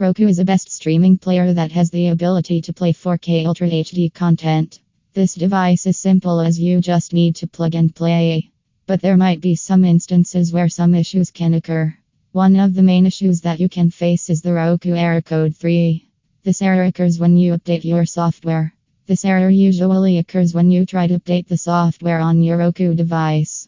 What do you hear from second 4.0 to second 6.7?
content. This device is simple as